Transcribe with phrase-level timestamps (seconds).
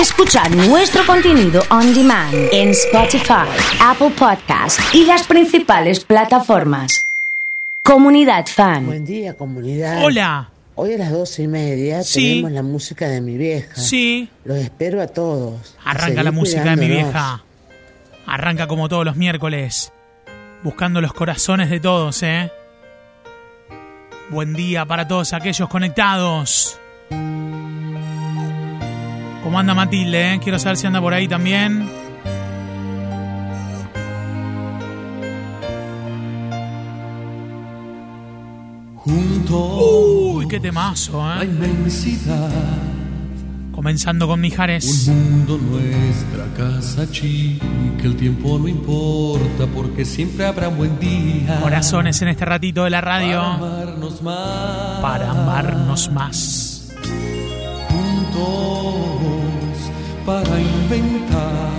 [0.00, 3.48] Escuchar nuestro contenido on demand en Spotify,
[3.80, 7.06] Apple Podcast y las principales plataformas.
[7.82, 8.86] Comunidad Fan.
[8.86, 10.04] Buen día, comunidad.
[10.04, 10.50] Hola.
[10.74, 12.28] Hoy a las doce y media Sí.
[12.28, 13.74] tenemos la música de mi vieja.
[13.76, 14.28] Sí.
[14.44, 15.76] Los espero a todos.
[15.84, 17.42] Arranca la música de mi vieja.
[18.26, 19.92] Arranca como todos los miércoles.
[20.62, 22.50] Buscando los corazones de todos, ¿eh?
[24.30, 26.78] Buen día para todos aquellos conectados.
[29.46, 30.34] ¿Cómo anda Matilde?
[30.34, 30.40] eh?
[30.42, 31.88] Quiero saber si anda por ahí también.
[38.96, 39.82] Juntos
[40.34, 41.46] Uy, qué temazo, la ¿eh?
[41.46, 42.50] inmensidad,
[43.72, 45.06] Comenzando con Mijares.
[45.06, 45.14] un
[45.46, 47.64] mundo nuestra casa chica,
[48.04, 51.60] el tiempo no importa porque siempre habrá un buen día.
[51.60, 53.40] Corazones en este ratito de la para radio.
[53.42, 55.00] amarnos más.
[55.02, 56.88] Para amarnos más.
[57.88, 58.75] Juntos
[60.26, 61.70] para inventar,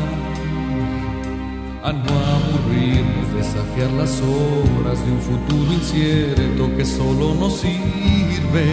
[1.84, 8.68] a no aburrirnos, desafiar las horas de un futuro incierto que solo nos sirve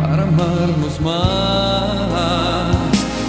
[0.00, 2.76] para amarnos más,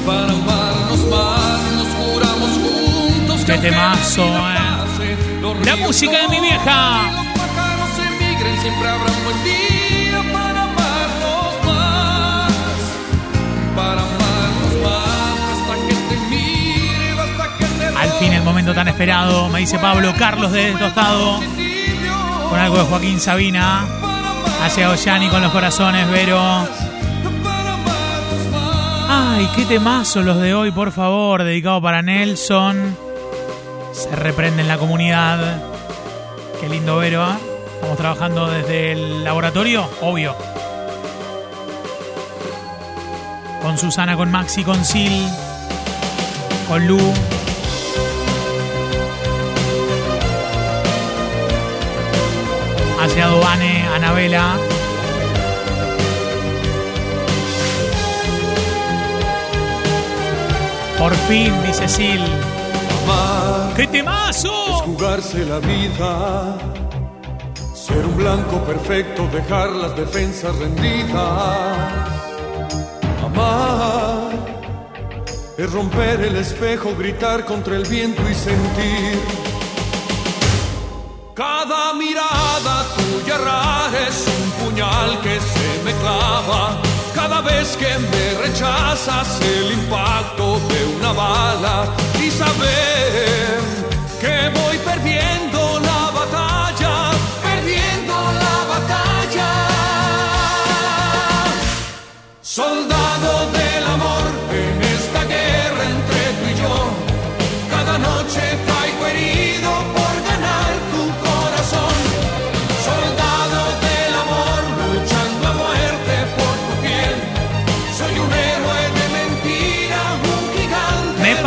[0.06, 4.64] para amarnos más, nos juramos juntos que temazo, eh.
[5.66, 7.12] La música de mi vieja.
[7.14, 10.43] Los pájaros emigren, siempre habrá un buen día para
[18.20, 21.40] fin el momento tan esperado, me dice Pablo Carlos de Tostado,
[22.50, 23.86] con algo de Joaquín Sabina.
[24.64, 26.40] Hacia Ollani con los corazones, Vero.
[29.10, 32.98] Ay, qué temazo los de hoy, por favor, dedicado para Nelson.
[33.92, 35.62] Se reprende en la comunidad.
[36.62, 37.24] Qué lindo, Vero.
[37.24, 37.36] ¿eh?
[37.76, 40.36] Estamos trabajando desde el laboratorio, obvio.
[43.62, 45.28] Con Susana, con Maxi, con Sil,
[46.68, 47.14] con Lu.
[53.04, 54.58] Hacia Dobane, Anabela.
[60.98, 62.24] Por fin, dice Sil.
[63.04, 64.54] Amar ¡Qué temazo!
[64.86, 66.58] jugarse la vida,
[67.74, 71.78] ser un blanco perfecto, dejar las defensas rendidas.
[73.22, 74.32] Amar
[75.58, 79.44] es romper el espejo, gritar contra el viento y sentir.
[81.36, 82.83] Cada mirada
[84.08, 86.78] es un puñal que se me clava.
[87.14, 91.86] Cada vez que me rechazas el impacto de una bala
[92.20, 93.60] y saber
[94.20, 97.12] que voy perdiendo la batalla,
[97.44, 99.52] perdiendo la batalla.
[102.42, 103.03] Soldado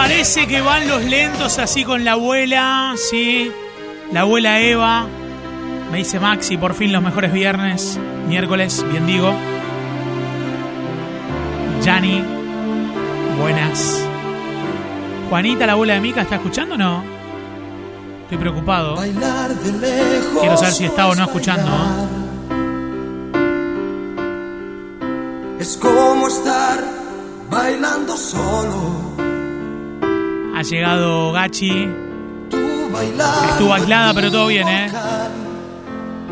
[0.09, 3.51] parece que van los lentos así con la abuela, sí.
[4.13, 5.05] La abuela Eva.
[5.91, 9.35] Me dice Maxi, por fin los mejores viernes, miércoles, bien digo.
[11.83, 12.23] Yani,
[13.41, 14.01] buenas.
[15.29, 17.03] Juanita, la abuela de Mica, ¿está escuchando o no?
[18.23, 18.95] Estoy preocupado.
[18.95, 20.41] Bailar de lejos.
[20.41, 21.69] Quiero saber si está o no escuchando.
[25.59, 26.79] Es como estar
[27.51, 29.26] bailando solo.
[30.57, 31.87] Ha llegado Gachi.
[33.51, 34.91] Estuvo aislada, pero todo bien, ¿eh?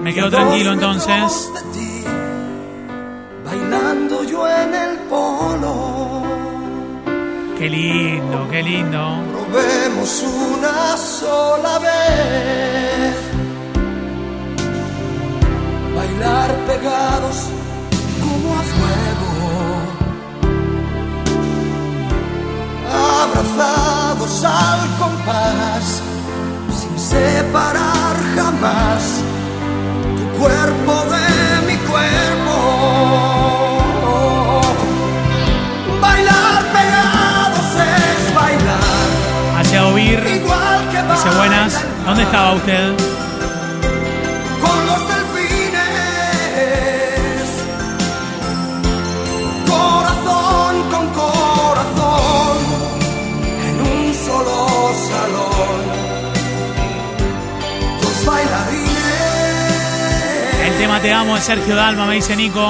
[0.00, 1.50] Me quedo tranquilo entonces.
[3.44, 6.22] Bailando yo en el polo.
[7.58, 9.18] Qué lindo, qué lindo.
[9.30, 13.14] Probemos una sola vez.
[15.94, 17.50] Bailar pegados
[18.22, 19.32] como a fuego.
[22.90, 23.93] Abrazados
[42.24, 42.96] ¿Dónde estaba usted?
[44.62, 45.82] Con los delfines.
[49.68, 52.56] Corazón con corazón.
[53.68, 54.56] En un solo
[55.10, 55.80] salón.
[58.00, 58.94] Dos bailarines.
[60.64, 62.66] El tema Te amo de Sergio Dalma, me dice Nico.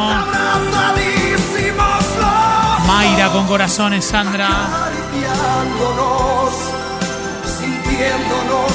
[2.87, 4.49] Mayra con corazones, Sandra.
[7.59, 8.74] sintiéndonos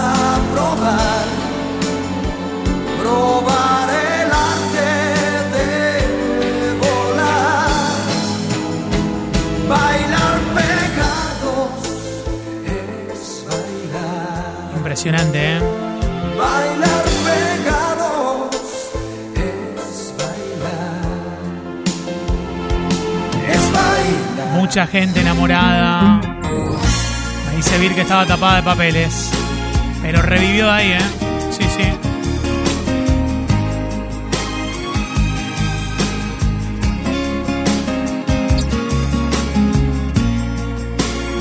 [0.00, 1.26] a probar,
[3.00, 4.90] probar el arte
[5.54, 5.70] de
[6.82, 7.70] volar,
[9.68, 11.72] bailar pegados
[12.64, 14.76] es bailar.
[14.76, 15.60] Impresionante, ¿eh?
[16.38, 18.56] Bailar pegados
[19.34, 21.02] es bailar.
[23.48, 24.48] Es bailar.
[24.54, 26.20] Mucha gente enamorada.
[27.46, 29.30] Me dice Vir que estaba tapada de papeles.
[30.10, 30.98] Pero revivió ahí, ¿eh?
[31.50, 31.82] Sí, sí.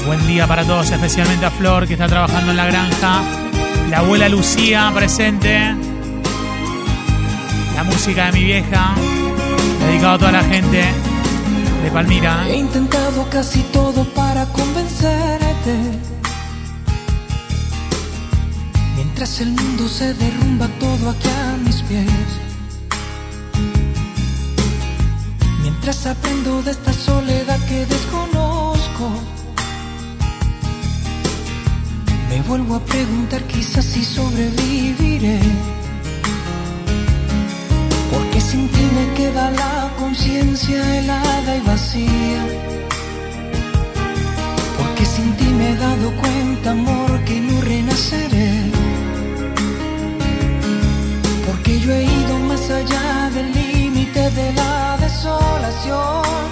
[0.06, 3.22] Buen día para todos, especialmente a Flor, que está trabajando en la granja.
[3.90, 5.74] La abuela Lucía presente.
[7.74, 8.96] La música de mi vieja.
[9.80, 10.84] Dedicado a toda la gente
[11.84, 12.46] de Palmira.
[12.50, 16.17] He intentado casi todo para convencerte.
[19.19, 22.30] Mientras el mundo se derrumba todo aquí a mis pies.
[25.64, 29.10] Mientras aprendo de esta soledad que desconozco.
[32.30, 35.40] Me vuelvo a preguntar quizás si sobreviviré.
[38.12, 42.42] Porque sin ti me queda la conciencia helada y vacía.
[44.78, 48.47] Porque sin ti me he dado cuenta, amor, que no renaceré.
[55.88, 56.48] Desolación.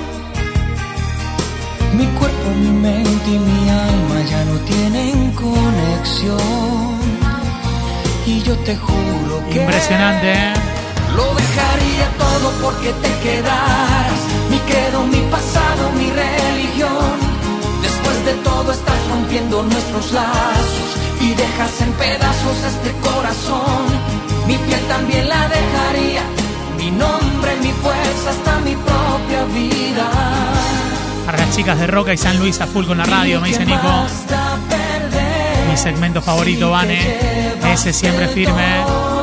[1.97, 6.39] Mi cuerpo, mi mente y mi alma ya no tienen conexión.
[8.25, 10.53] Y yo te juro que Impresionante, ¿eh?
[11.15, 14.19] lo dejaría todo porque te quedaras.
[14.49, 17.15] Mi credo, mi pasado, mi religión.
[17.81, 20.89] Después de todo estás rompiendo nuestros lazos
[21.21, 23.85] y dejas en pedazos este corazón.
[24.47, 26.23] Mi piel también la dejaría.
[26.85, 30.07] Mi nombre, mi fuerza, hasta mi propia vida.
[31.25, 33.61] Para las chicas de Roca y San Luis a full con la radio, me dice
[33.61, 34.05] ¿Qué Nico.
[35.67, 36.99] Mi segmento favorito, Vane.
[37.73, 38.83] Ese siempre firme.
[38.85, 39.15] no.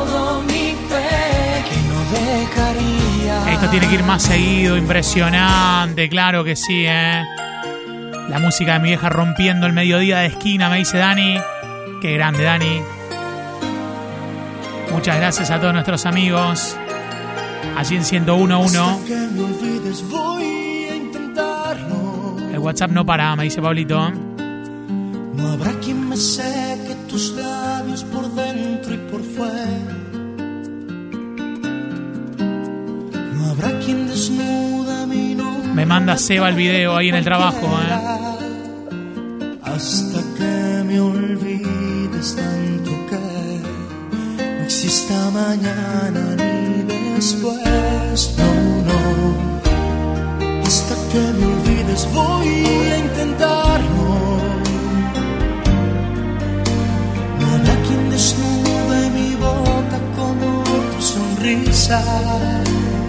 [3.49, 7.23] Esto tiene que ir más seguido, impresionante, claro que sí, ¿eh?
[8.27, 11.39] La música de mi vieja rompiendo el mediodía de esquina, me dice Dani.
[12.01, 12.81] Qué grande, Dani.
[14.91, 16.77] Muchas gracias a todos nuestros amigos.
[17.75, 18.77] Allí en 1011.
[19.07, 22.37] Que me olvides, voy a intentarlo.
[22.51, 24.11] El WhatsApp no para, me dice Pablito.
[25.35, 29.79] No habrá quien me seque tus labios por dentro y por fuera.
[33.33, 35.73] No habrá quien desnuda mi nombre.
[35.73, 37.93] Me manda Seba el video ahí en el trabajo, ¿eh?
[39.63, 43.19] Hasta que me olvides tanto que
[44.37, 46.83] no exista mañana ni
[47.15, 47.62] después.
[48.13, 48.45] No,
[48.89, 48.99] no.
[50.63, 52.47] Hasta que me olvides voy
[52.91, 54.37] a intentarlo.
[57.39, 62.03] No habrá quien desnude mi boca como tu sonrisa.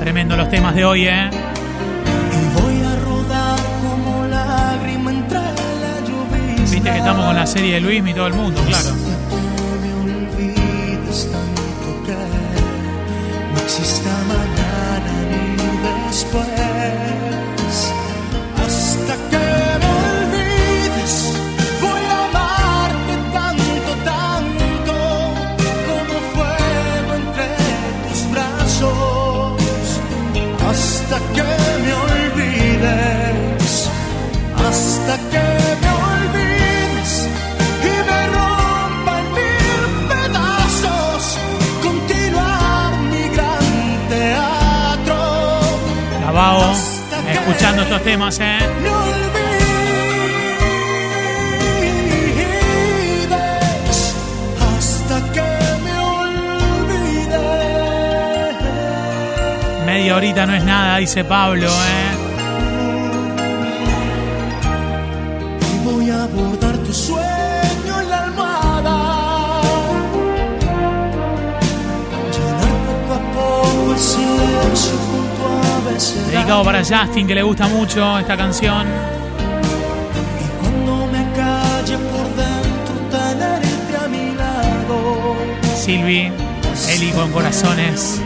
[0.00, 1.28] Tremendo los temas de hoy, ¿eh?
[1.28, 6.64] Y voy a rodar como lágrima entre la lluvia.
[6.70, 8.88] Viste que estamos con la serie de Luis y todo el mundo, claro.
[8.88, 9.36] Hasta que
[9.82, 12.16] me olvides tanto que
[13.52, 14.63] no exista mañana
[16.08, 16.46] después.
[18.64, 19.46] Hasta que
[19.82, 21.14] me olvides,
[21.80, 24.94] voy a amarte tanto, tanto
[25.88, 27.48] como fuego entre
[28.04, 29.60] tus brazos.
[30.68, 31.53] Hasta que
[47.64, 48.58] escuchando estos temas, ¿eh?
[59.86, 62.10] Media horita no es nada, dice Pablo, ¿eh?
[65.72, 67.63] Y voy a abordar tu sueño
[75.84, 78.86] Dedicado para Justin, que le gusta mucho esta canción.
[85.76, 86.32] Silvi,
[86.88, 88.20] Eli con corazones.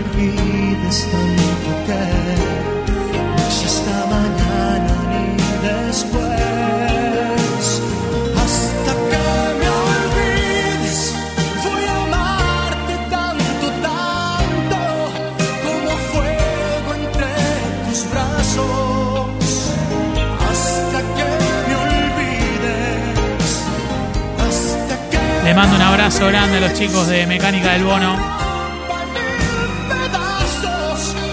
[25.59, 28.17] Mando un abrazo grande a los chicos de Mecánica del Bono.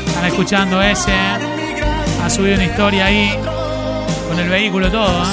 [0.07, 1.13] Están escuchando ese.
[2.23, 3.37] Ha subido una historia ahí
[4.27, 5.21] con el vehículo todo.
[5.21, 5.27] ¿eh?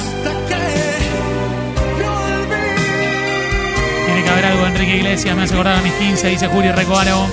[4.05, 5.35] Tiene que haber algo Enrique Iglesias.
[5.35, 7.25] Me hace acordar a mis 15, dice Julio Recoaro.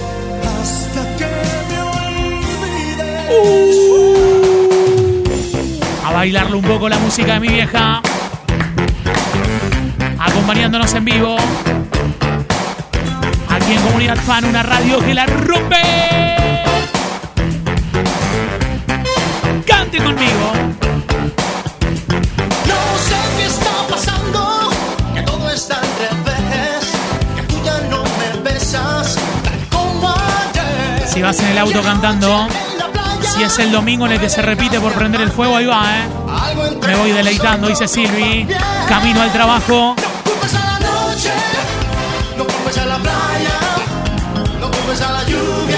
[3.28, 3.76] Olvides.
[6.06, 8.00] A bailarle un poco la música de mi vieja.
[10.30, 11.36] Acompañándonos en vivo.
[13.48, 15.76] Aquí en Comunidad Fan, una radio que la rompe.
[19.66, 20.52] Cante conmigo.
[22.66, 24.70] No sé qué está pasando,
[25.14, 26.92] que todo está al revés,
[27.36, 31.08] que tú ya no me besas tal como ayer.
[31.08, 32.48] Si vas en el auto cantando,
[33.34, 35.82] si es el domingo en el que se repite por prender el fuego, ahí va,
[35.98, 36.08] ¿eh?
[36.86, 38.46] Me voy deleitando, dice Silvi.
[38.88, 39.94] Camino al trabajo.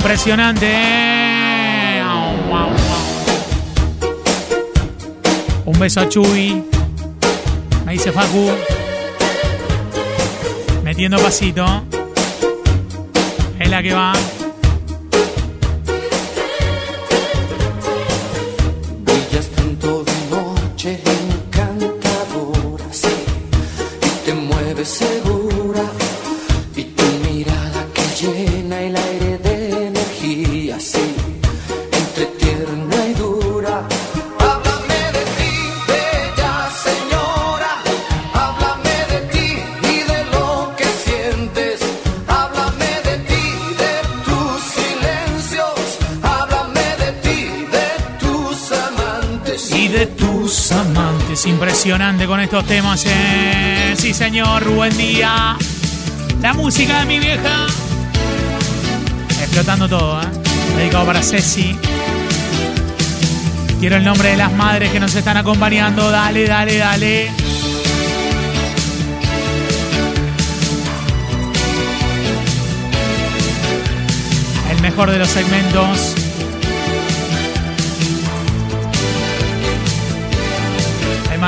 [0.00, 0.66] Impresionante.
[5.66, 6.64] Un beso a Chuy.
[7.84, 8.50] Me dice Facu.
[10.82, 11.66] Metiendo pasito.
[13.58, 14.14] Es la que va.
[51.46, 53.04] Impresionante con estos temas.
[53.06, 53.94] eh.
[53.96, 54.68] Sí, señor.
[54.70, 55.56] Buen día.
[56.42, 57.66] La música de mi vieja.
[59.40, 60.26] Explotando todo, ¿eh?
[60.76, 61.76] Dedicado para Ceci.
[63.80, 66.10] Quiero el nombre de las madres que nos están acompañando.
[66.10, 67.30] Dale, dale, dale.
[74.70, 76.14] El mejor de los segmentos.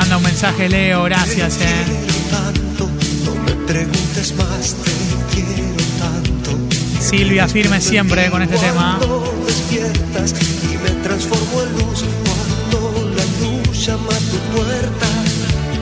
[0.03, 1.03] Manda un mensaje, Leo.
[1.03, 1.85] Gracias, eh.
[2.29, 2.89] tanto,
[3.23, 4.91] no me preguntes más, te
[5.33, 6.51] quiero tanto.
[6.99, 8.99] Silvia firme siempre con este tema.
[9.47, 10.33] Despiertas
[10.63, 15.09] y me transformo en luz, cuando la luz llama a tu puerta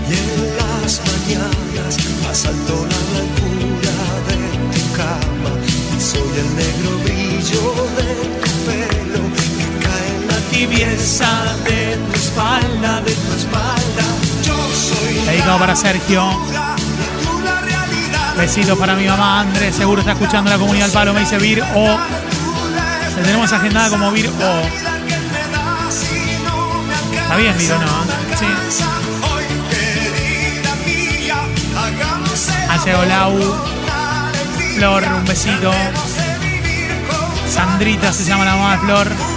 [0.07, 1.97] y en las mañanas
[2.29, 3.97] asalto la blancura
[4.29, 4.37] de
[4.73, 5.53] tu cama
[5.97, 7.63] y soy el negro brillo
[7.97, 8.09] de
[8.41, 11.31] tu pelo que cae en la tibieza
[11.65, 12.70] de tu espalda,
[15.57, 16.29] para Sergio.
[18.37, 19.75] Besito para mi mamá Andrés.
[19.75, 21.13] Seguro está escuchando la comunidad del palo.
[21.13, 21.87] Me dice Vir O.
[21.87, 24.61] La tenemos agendada como Vir O.
[27.17, 27.87] Está bien, Vir O, ¿no?
[28.37, 28.45] Sí.
[32.69, 33.37] Hace Olau.
[34.75, 35.71] Flor, un besito.
[37.49, 39.30] Sandrita se llama la mamá de Flor.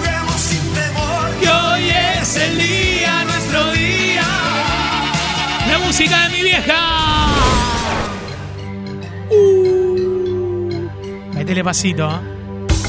[5.97, 7.29] Música de mi vieja.
[11.35, 12.19] Métele pasito, ¿eh?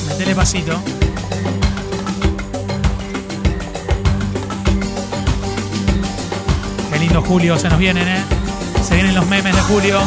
[0.07, 0.81] Métele pasito.
[6.91, 8.23] Qué lindo Julio, se nos vienen, ¿eh?
[8.81, 9.99] Se vienen los memes de Julio.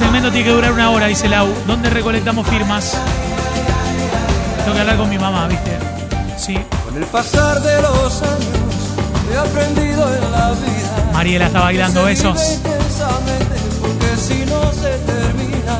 [0.00, 1.46] Segmento tiene que durar una hora, dice Lau.
[1.66, 2.96] ¿Dónde recolectamos firmas?
[4.64, 5.78] Tengo que hablar con mi mamá, ¿viste?
[6.38, 6.58] Sí.
[6.86, 8.74] Con el pasar de los años
[9.30, 11.10] he aprendido en la vida.
[11.12, 12.60] Mariela está bailando besos.
[13.82, 15.76] Porque si no se termina.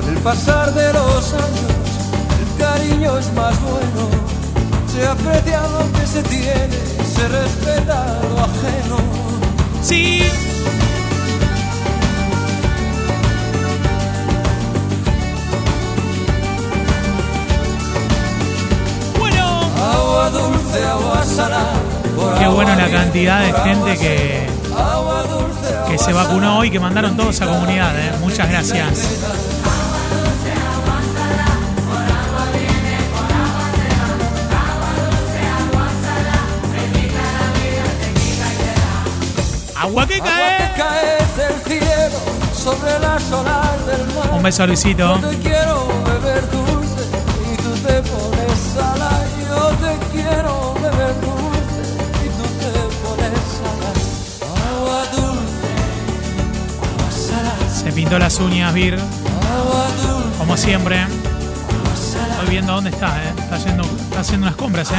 [0.00, 1.72] Con el pasar de los años
[2.38, 4.02] el cariño es más bueno.
[4.86, 6.78] Se aprecia lo que se tiene,
[7.12, 8.98] se respeta lo ajeno.
[9.82, 10.51] Sí.
[20.12, 21.72] Agua dulce, agua salada.
[22.38, 24.46] Qué bueno la cantidad de gente que,
[25.88, 27.98] que se vacunó hoy, que mandaron todos a comunidad.
[27.98, 28.12] ¿eh?
[28.20, 29.08] Muchas gracias.
[39.74, 40.52] Agua que cae.
[42.52, 44.30] sobre las olas del mar.
[44.34, 45.18] Un beso Luisito.
[45.20, 47.02] Yo te quiero beber dulce
[47.50, 49.11] y tú te pones salada.
[57.82, 58.98] Se pintó las uñas, Vir,
[60.38, 61.04] como siempre.
[62.30, 63.32] Estoy viendo dónde está, ¿eh?
[63.36, 64.94] Está haciendo, está haciendo unas compras, ¿eh?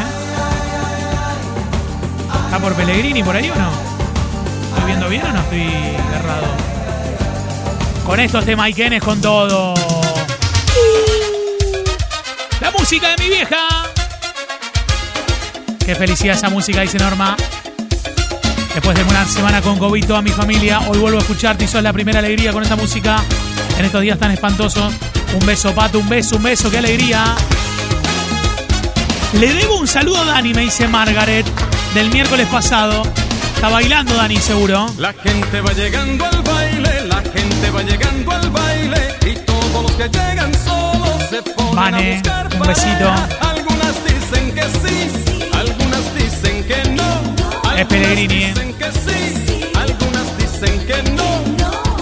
[2.45, 3.69] ¿Está por Pellegrini por ahí o no?
[4.69, 6.47] ¿Estoy viendo bien o no estoy errado?
[8.05, 9.73] Con esto este Maiken es con todo.
[12.59, 13.82] La música de mi vieja.
[15.85, 17.35] Qué felicidad esa música, dice Norma.
[18.73, 21.83] Después de una semana con COVID, toda mi familia, hoy vuelvo a escucharte y sos
[21.83, 23.21] la primera alegría con esta música
[23.77, 24.93] en estos días tan espantosos.
[25.33, 27.35] Un beso, Pato, un beso, un beso, qué alegría.
[29.39, 31.45] Le debo un saludo a Dani, me dice Margaret,
[31.93, 33.03] del miércoles pasado.
[33.55, 34.87] Está bailando Dani, seguro.
[34.97, 39.91] La gente va llegando al baile, la gente va llegando al baile y todos los
[39.91, 43.52] que llegan solo se ponen Vane, a buscar un besito.
[47.93, 51.43] Pellegrini, Algunas dicen que sí, algunas dicen que no.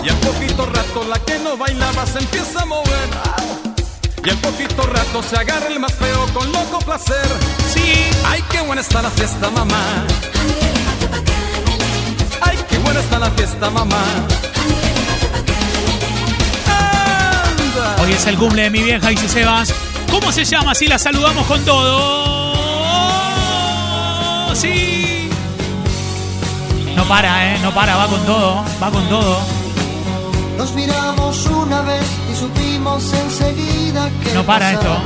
[0.01, 3.09] Y al poquito rato la que no bailaba se empieza a mover.
[4.23, 7.27] Y al poquito rato se agarra el más feo con loco placer.
[7.73, 8.05] Sí.
[8.25, 10.05] Ay, qué buena está la fiesta, mamá.
[12.39, 14.01] Ay, qué buena está la fiesta, mamá.
[16.67, 17.97] Anda.
[18.01, 19.73] Hoy es el cumple de mi vieja, dice Sebas.
[20.09, 20.73] ¿Cómo se llama?
[20.73, 22.31] Si la saludamos con todo.
[24.55, 24.90] Sí.
[27.01, 27.57] No para, ¿eh?
[27.63, 28.63] No para, va con todo.
[28.81, 29.39] Va con todo.
[30.55, 34.97] Nos miramos una vez y supimos enseguida que No para pasaba.
[34.97, 35.01] esto.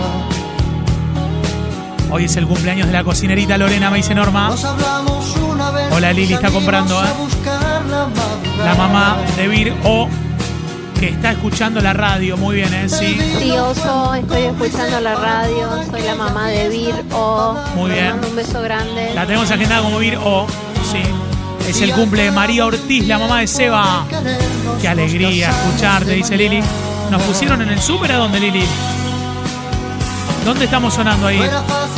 [2.13, 4.49] Hoy es el cumpleaños de la cocinerita Lorena, me dice Norma.
[4.49, 5.86] Nos hablamos una vez.
[5.93, 7.08] Hola, Lili, está comprando, ¿eh?
[8.58, 10.10] la, mamá de Vir o
[10.99, 12.36] que está escuchando la radio.
[12.36, 12.89] Muy bien, ¿eh?
[12.89, 13.17] Sí.
[13.39, 17.55] Sí, Oso, estoy escuchando la radio, soy la mamá de Vir O.
[17.77, 18.10] Muy bien.
[18.10, 19.13] mando un beso grande.
[19.15, 20.45] La tenemos agendada como Vir o.
[20.91, 20.99] Sí.
[21.67, 24.06] Es el cumple de María Ortiz, la mamá de Seba.
[24.82, 26.62] Qué alegría escucharte, dice Lili.
[27.10, 28.63] ¿Nos pusieron en el súper a dónde, Lili?
[30.45, 31.41] ¿Dónde estamos sonando ahí?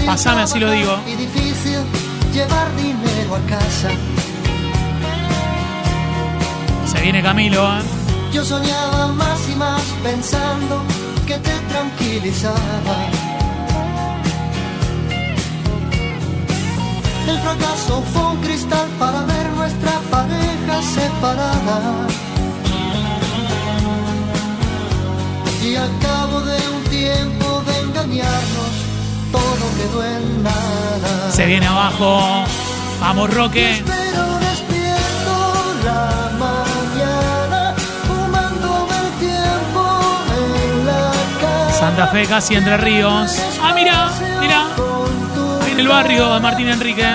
[0.05, 0.97] Pasame, así lo digo.
[1.05, 1.79] Y difícil
[2.33, 3.89] llevar dinero a casa.
[6.85, 7.81] Se viene Camilo, ¿eh?
[8.31, 10.81] Yo soñaba más y más pensando
[11.25, 12.57] que te tranquilizaba.
[17.27, 22.07] El fracaso fue un cristal para ver nuestra pareja separada.
[25.61, 28.73] Y al cabo de un tiempo de engañarnos,
[29.31, 31.31] todo quedó en nada.
[31.31, 32.45] Se viene abajo.
[33.01, 33.83] Vamos, Roque.
[41.77, 43.37] Santa Fe, casi Entre Ríos.
[43.61, 44.86] Ah, mira, mira.
[45.77, 47.05] En el barrio de Martín Enrique.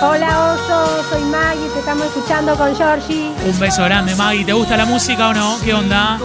[0.00, 3.32] Hola Oso, soy Maggie, te estamos escuchando con Georgie.
[3.44, 4.44] Un beso grande, Maggie.
[4.44, 5.58] ¿Te gusta la música o no?
[5.64, 6.16] ¿Qué onda?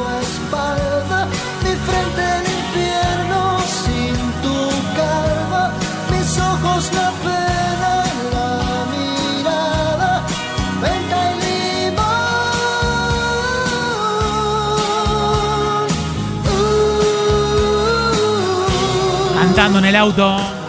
[19.34, 20.61] Cantando en el auto.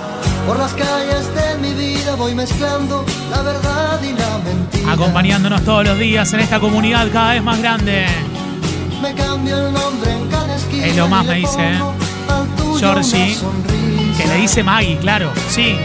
[0.46, 4.92] Por las calles de mi vida voy mezclando la verdad y la mentira.
[4.92, 8.07] Acompañándonos todos los días en esta comunidad cada vez más grande.
[9.00, 10.87] Me cambio el nombre en cada esquina.
[10.87, 11.74] Es lo más, me dice,
[12.57, 13.37] tuyo Georgie.
[14.16, 15.31] Que le dice Maggie, claro.
[15.48, 15.76] Sí.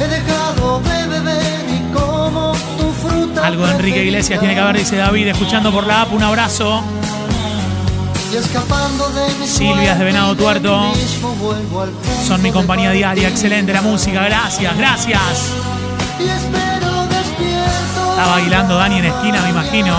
[0.00, 3.46] He dejado de beber y como tu fruta.
[3.46, 6.82] Algo de Enrique Iglesias tiene que haber, dice David, escuchando por la app, un abrazo.
[8.36, 10.92] Escapando de mis Silvia es de Venado Tuerto.
[12.26, 15.20] Son mi compañía diaria, excelente la música, gracias, gracias.
[16.20, 18.10] Y espero despierto.
[18.10, 19.96] Está bailando Dani en esquina, me imagino.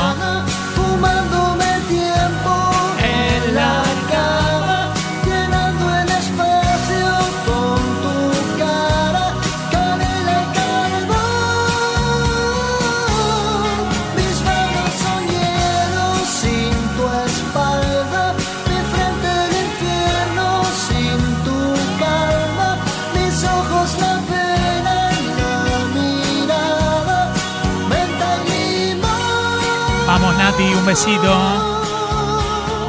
[30.89, 31.32] Besito.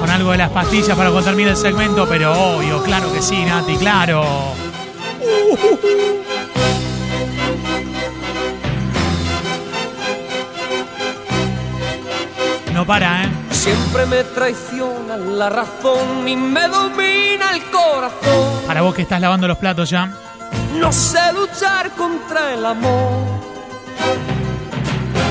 [0.00, 3.76] Con algo de las pastillas para termine el segmento, pero obvio, claro que sí, Nati,
[3.76, 4.24] claro.
[12.72, 13.28] No para, ¿eh?
[13.50, 18.62] Siempre me traiciona la razón y me domina el corazón.
[18.66, 20.10] Para vos que estás lavando los platos ya.
[20.78, 23.40] No sé luchar contra el amor.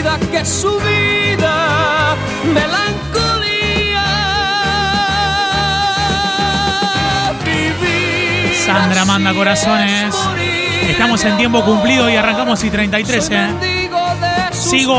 [0.00, 2.16] Vida que su vida.
[2.54, 4.04] Melancolía.
[7.44, 10.14] Vivir Sandra manda corazones.
[10.14, 13.90] es Estamos en tiempo cumplido y arrancamos y 33, Soy ¿eh?
[14.52, 14.98] Sigo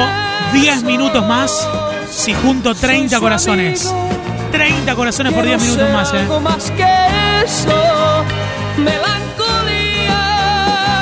[0.54, 1.68] 10 minutos más
[2.10, 3.86] si junto 30 Soy su corazones.
[3.88, 4.10] amigo.
[4.52, 6.28] 30 corazones por Quiero 10 minutos más, ¿eh?
[6.42, 8.26] Más que eso.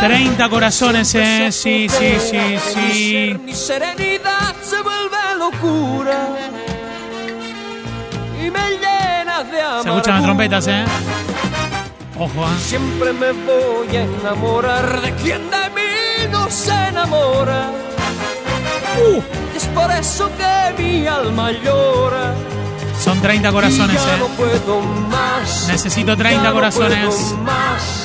[0.01, 1.49] 30 corazones, ¿eh?
[1.51, 3.38] Sí, sí, sí, sí.
[3.43, 6.29] Mi serenidad se vuelve locura.
[8.41, 9.83] Y me llena de amor.
[9.83, 10.85] Se escuchan las trompetas, ¿eh?
[12.17, 12.59] Ojo, ¿eh?
[12.59, 17.69] Siempre me voy a enamorar de quien de mí no se enamora.
[19.13, 19.21] Uh,
[19.55, 22.33] Es por eso que mi alma llora.
[23.01, 24.29] son 30 corazones, ya no ¿eh?
[24.38, 25.67] puedo más.
[25.67, 27.35] Necesito 30 Ya no corazones.
[27.45, 27.98] más.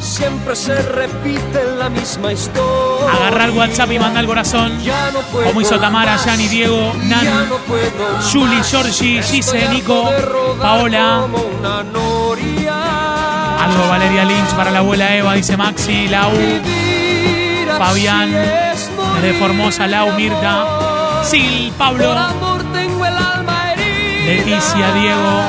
[0.00, 3.12] Siempre se repite la misma historia.
[3.16, 4.80] Agarra el WhatsApp y manda el corazón.
[4.82, 6.16] Ya no puedo Como hizo Tamara.
[6.16, 7.90] Yani, Diego, Ya Nan, no puedo
[8.32, 8.70] Juli, más.
[8.70, 10.08] Georgie, Estoy Gise, Nico,
[10.60, 11.24] Paola.
[13.60, 16.30] Algo Valeria Lynch para la abuela Eva, dice Maxi, Lau,
[17.78, 21.22] Fabián, desde Formosa, Lau, Mirta.
[21.28, 24.24] Sil, Por Pablo, amor tengo el alma herida.
[24.24, 25.40] Leticia, Diego,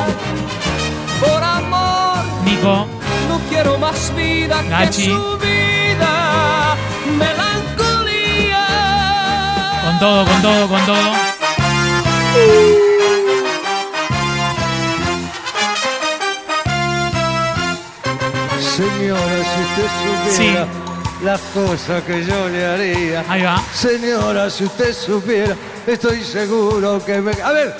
[1.21, 2.87] Por amor Nico,
[4.09, 5.03] no quiero más vida Gachi.
[5.03, 6.75] que su vida.
[7.17, 8.65] Melancolía.
[9.83, 11.15] con todo, con todo, con todo.
[18.59, 20.67] Señora, si usted supiera
[21.23, 23.23] las cosas que yo le haría.
[23.27, 23.61] Ahí va.
[23.73, 27.31] Señora, si usted supiera, estoy seguro que me...
[27.43, 27.75] A ver.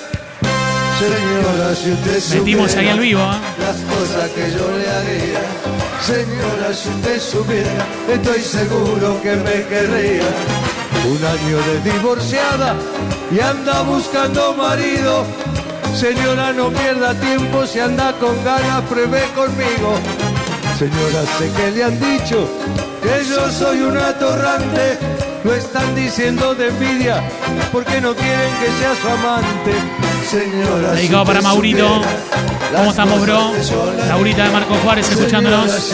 [0.98, 3.38] Señora, si usted supiera Metimos ahí al vivo, ¿eh?
[3.58, 5.61] las cosas que yo le haría.
[6.02, 10.26] Señora, si usted supiera, estoy seguro que me querría.
[11.06, 12.74] Un año de divorciada
[13.30, 15.24] y anda buscando marido.
[15.94, 19.94] Señora, no pierda tiempo, si anda con ganas, pruebe conmigo.
[20.76, 22.48] Señora, sé que le han dicho
[23.00, 24.98] que yo soy un atorrante.
[25.44, 27.22] Lo están diciendo de envidia
[27.70, 30.11] porque no quieren que sea su amante.
[30.94, 32.00] Dedicado para Maurito.
[32.74, 33.52] ¿Cómo estamos, bro?
[34.08, 35.92] Laurita de Marco Juárez escuchándonos.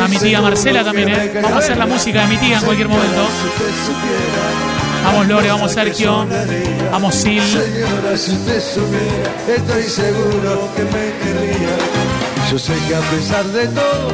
[0.00, 1.32] A mi tía Marcela también, ¿eh?
[1.42, 3.26] Vamos a hacer la música de mi tía en cualquier momento.
[5.04, 6.26] Vamos Lore, vamos Sergio,
[6.90, 7.42] vamos Sil.
[9.48, 11.76] Estoy seguro que me querría.
[12.50, 14.12] Yo sé que a pesar de todo,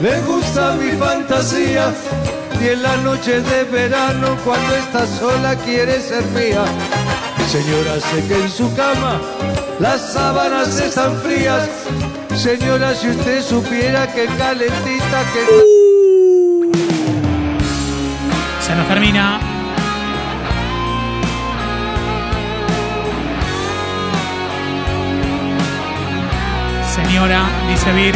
[0.00, 1.92] le gusta mi fantasía.
[2.60, 6.64] Y en la noche de verano, cuando está sola, quiere ser mía.
[7.48, 9.20] Señora, sé que en su cama
[9.80, 11.68] las sábanas están frías.
[12.36, 16.70] Señora, si usted supiera que calentita que...
[18.60, 19.40] Se nos termina.
[26.94, 28.14] Señora, dice Vir.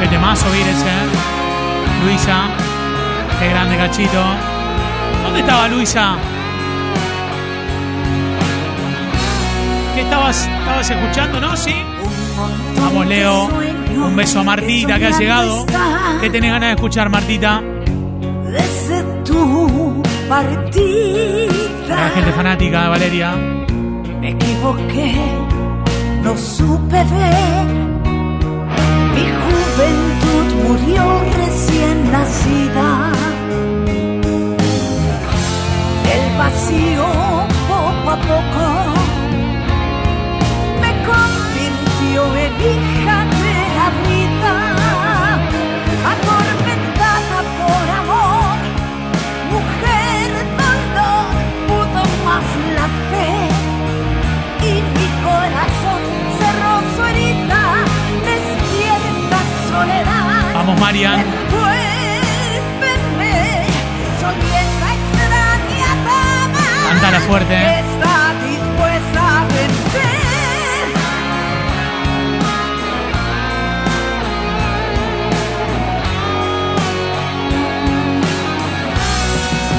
[0.00, 0.86] Qué temazo Vir ese.
[0.86, 2.04] ¿eh?
[2.04, 2.48] Luisa.
[3.40, 4.22] Qué grande cachito.
[5.22, 6.16] ¿Dónde estaba Luisa?
[9.98, 11.56] ¿Qué estabas, estabas escuchando, no?
[11.56, 11.74] ¿Sí?
[12.80, 13.48] Vamos, Leo.
[14.06, 15.66] Un beso a Martita que ha llegado.
[16.20, 17.60] ¿Qué tenés ganas de escuchar, Martita?
[18.44, 21.52] Desde tu partida
[21.88, 23.34] La gente fanática de Valeria.
[24.20, 25.14] me equivoqué,
[26.22, 27.66] no supe ver.
[29.16, 33.12] Mi juventud murió recién nacida.
[36.14, 37.04] El vacío
[37.68, 38.97] poco a poco
[60.80, 61.24] Marian.
[66.88, 67.80] Cántala fuerte, ¿eh?
[67.80, 70.08] está dispuesta a vencer.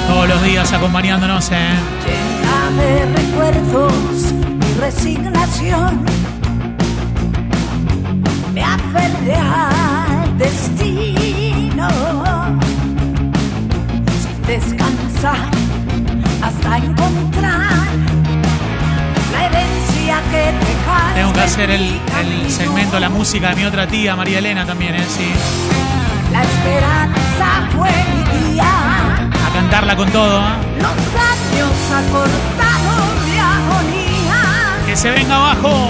[0.08, 1.70] Todos los días acompañándonos, ¿eh?
[2.06, 4.34] Llena de recuerdos
[4.80, 6.06] resignación.
[8.54, 8.64] Me
[10.50, 11.88] destino
[14.22, 15.38] sin descansar
[16.42, 17.88] hasta encontrar
[19.32, 21.16] la herencia que dejaste.
[21.16, 24.96] Tengo que hacer el, el segmento La música de mi otra tía, María Elena, también,
[24.96, 25.06] ¿eh?
[25.08, 25.30] Sí.
[26.32, 28.72] La esperanza fue mi guía.
[29.48, 30.54] A cantarla con todo, ¿eh?
[30.78, 34.86] Los años acortaron mi agonía.
[34.86, 35.88] Que se venga abajo.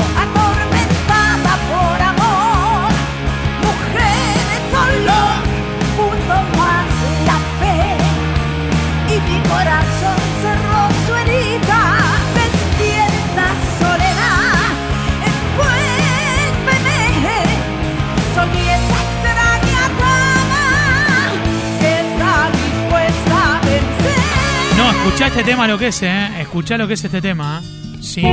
[25.19, 26.29] Escuchá este tema lo que es, ¿eh?
[26.39, 27.97] Escuchá lo que es este tema, ¿eh?
[28.01, 28.23] Sí.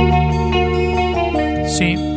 [1.77, 2.16] Sí.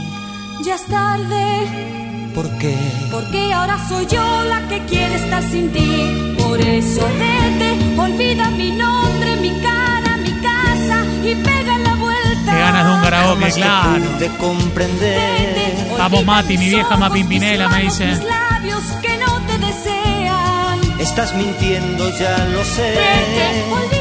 [0.63, 1.91] Ya es tarde.
[2.35, 2.77] ¿por qué?
[3.09, 6.35] Porque ahora soy yo la que quiere estar sin ti.
[6.37, 12.51] Por eso vete, olvida mi nombre, mi cara, mi casa y pega la vuelta.
[12.51, 14.37] Qué ganas de un karaoke, te claro.
[14.37, 15.75] comprender.
[15.97, 18.05] Vamos, Mati, mi vieja Mapi Pinela, me dice.
[18.05, 20.79] Mis labios que no te desean.
[20.99, 22.89] Estás mintiendo, ya lo sé.
[22.91, 24.00] Vete,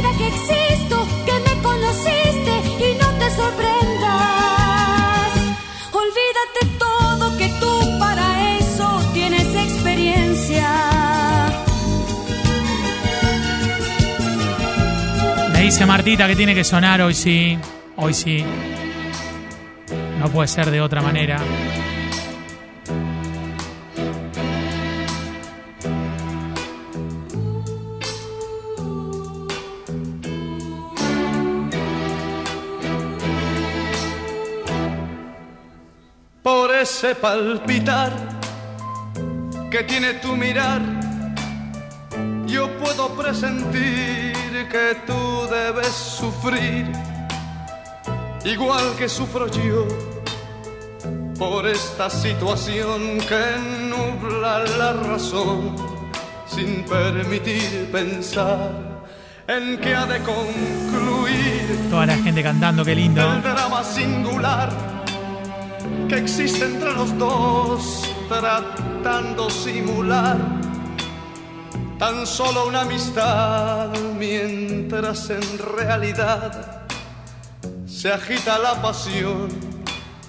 [15.70, 17.56] dice Martita que tiene que sonar hoy sí.
[17.94, 18.44] Hoy sí.
[20.18, 21.38] No puede ser de otra manera.
[36.42, 38.12] por ese palpitar
[39.70, 40.83] que tiene tu mirar,
[42.46, 46.90] yo puedo presentir que tú debes sufrir,
[48.44, 49.87] igual que sufro yo,
[51.38, 53.44] por esta situación que
[53.88, 55.75] nubla la razón,
[56.46, 58.70] sin permitir pensar
[59.46, 63.20] en que ha de concluir Toda la gente cantando, qué lindo.
[63.33, 64.70] el drama singular
[66.09, 70.60] que existe entre los dos, tratando simular
[72.01, 76.87] tan solo una amistad, mientras en realidad
[77.87, 79.49] se agita la pasión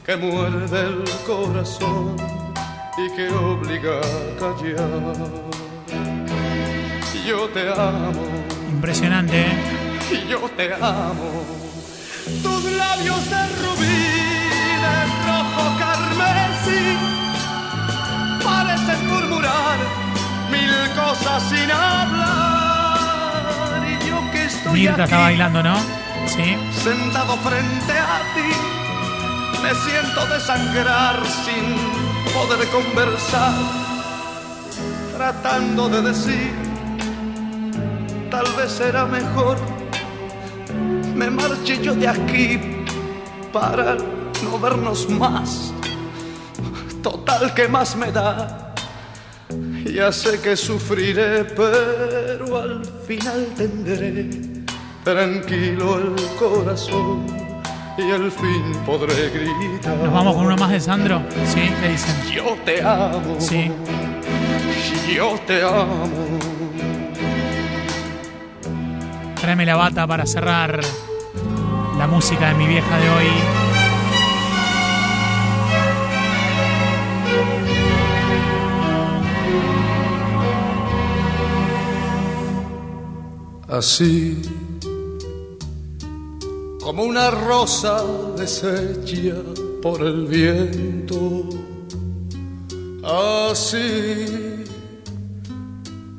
[0.05, 2.17] que muerde el corazón
[2.97, 5.15] y que obliga a callar.
[7.25, 8.11] Yo te amo
[8.69, 10.25] Impresionante, ¿eh?
[10.29, 11.45] yo te amo.
[12.43, 14.01] Tus labios de rubí,
[14.83, 16.97] de rojo carmesí,
[18.43, 20.00] parecen murmurar
[20.51, 23.01] mil cosas sin hablar.
[23.87, 25.77] Y yo que estoy Mirta está bailando, ¿no?
[26.27, 26.55] Sí.
[26.71, 28.51] sentado frente a ti,
[29.63, 31.75] me siento desangrar sin
[32.31, 33.53] poder conversar,
[35.17, 36.53] tratando de decir,
[38.29, 39.57] tal vez será mejor,
[41.15, 42.59] me marche yo de aquí
[43.51, 43.95] para
[44.43, 45.73] no vernos más,
[47.01, 48.60] total que más me da.
[49.85, 54.29] Ya sé que sufriré, pero al final tendré
[55.03, 57.25] tranquilo el corazón
[57.97, 59.97] y al fin podré gritar.
[59.97, 61.21] Nos vamos con uno más de Sandro.
[61.45, 62.15] Sí, le dicen.
[62.31, 63.35] Yo te amo.
[63.39, 63.71] Sí.
[65.13, 66.07] Yo te amo.
[69.39, 70.81] Tráeme la bata para cerrar
[71.97, 73.60] la música de mi vieja de hoy.
[83.71, 84.41] Así.
[86.81, 88.03] Como una rosa
[88.35, 89.35] deshecha
[89.81, 91.47] por el viento,
[93.01, 94.65] así.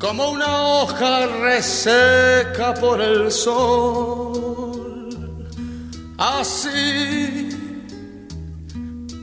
[0.01, 5.09] Como una hoja reseca por el sol,
[6.17, 7.51] así.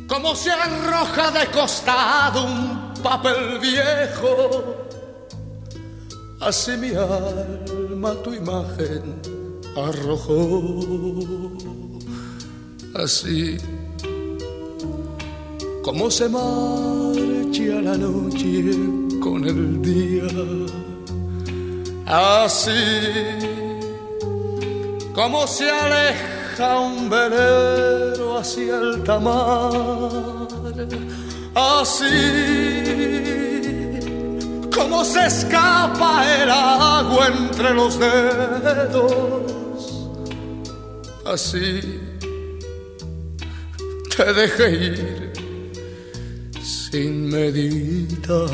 [0.07, 4.85] Como se arroja de costado un papel viejo,
[6.39, 6.91] así mi
[7.99, 9.03] tu imagen
[9.75, 10.63] arrojó,
[12.95, 13.57] así
[15.83, 18.71] como se marcha la noche
[19.19, 20.23] con el día,
[22.05, 22.71] así
[25.13, 30.47] como se aleja un velero hacia el tamar,
[31.53, 33.38] así
[34.73, 39.43] como se escapa el agua entre los dedos,
[41.25, 41.99] así
[44.15, 45.29] te dejé ir
[46.61, 48.49] sin meditar.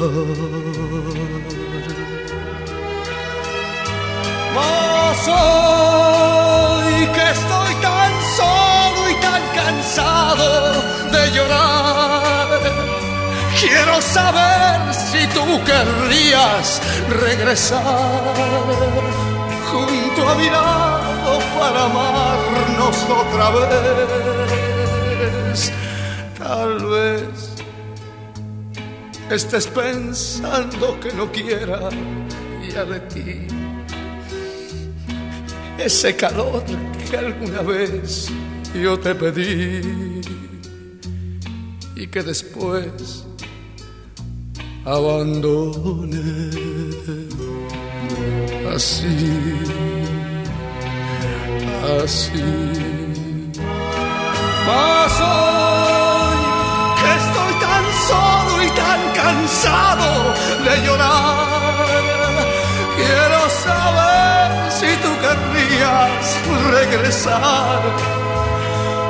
[4.55, 10.49] Mas hoy que estoy tan solo y tan cansado
[11.11, 12.47] de llorar,
[13.59, 18.33] quiero saber si tú querrías regresar
[19.71, 24.75] junto a mi lado para amarnos otra vez.
[26.37, 27.55] Tal vez
[29.29, 31.89] estés pensando que no quiera
[32.71, 33.47] ya de ti
[35.77, 36.63] ese calor
[37.09, 38.29] que alguna vez
[38.73, 40.21] yo te pedí
[41.95, 43.24] y que después
[44.85, 46.21] abandone
[48.75, 49.17] así,
[52.03, 52.45] así.
[54.67, 56.37] Mas hoy
[56.99, 60.09] que estoy tan solo y tan cansado
[60.65, 62.45] de llorar,
[62.95, 66.25] quiero saber si tú querrías
[66.71, 67.81] regresar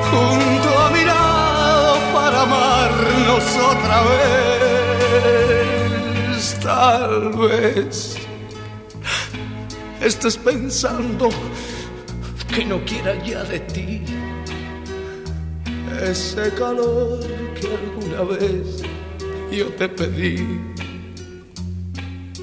[0.10, 4.75] junto a mi lado para amarnos otra vez.
[6.62, 8.18] Tal vez.
[10.02, 11.30] Estés pensando
[12.54, 14.02] que no quiera ya de ti
[16.02, 17.20] ese calor
[17.60, 18.82] que alguna vez
[19.52, 20.62] yo te pedí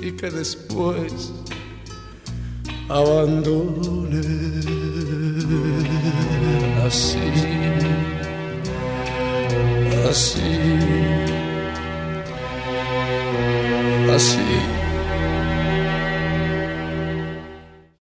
[0.01, 1.33] y que después
[2.89, 4.23] abandone.
[6.85, 7.19] Así,
[10.09, 10.41] así,
[14.15, 14.82] así.